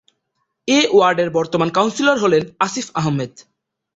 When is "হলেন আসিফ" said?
2.19-2.87